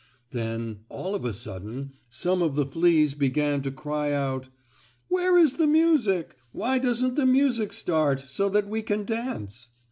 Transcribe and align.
Then, 0.31 0.79
all 0.89 1.13
of 1.13 1.25
a 1.25 1.31
sudden, 1.31 1.93
some 2.09 2.41
of 2.41 2.55
the 2.55 2.65
fleas 2.65 3.13
began 3.13 3.61
to 3.61 3.69
cry 3.69 4.11
out: 4.11 4.47
"Where 5.09 5.37
is 5.37 5.57
the 5.57 5.67
music? 5.67 6.37
Why 6.51 6.79
doesn't 6.79 7.13
the 7.13 7.27
music 7.27 7.71
start, 7.71 8.21
so 8.27 8.49
that 8.49 8.67
we 8.67 8.81
can 8.81 9.05
dance?" 9.05 9.69